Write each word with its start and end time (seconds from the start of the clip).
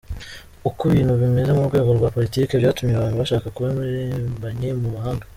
Uko 0.69 0.81
ibintu 0.91 1.13
bimeze 1.21 1.51
mu 1.57 1.63
rwego 1.69 1.89
rwa 1.97 2.09
politike 2.15 2.53
byatumye 2.61 2.93
abantu 2.95 3.19
bashaka 3.21 3.47
kuba 3.55 3.67
impirimbanyi 3.71 4.67
mu 4.83 4.89
mahanga. 4.95 5.25